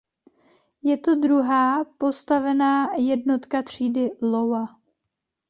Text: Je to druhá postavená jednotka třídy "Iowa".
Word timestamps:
Je 0.83 0.97
to 0.97 1.15
druhá 1.15 1.83
postavená 1.97 2.89
jednotka 2.97 3.61
třídy 3.63 4.09
"Iowa". 4.21 4.67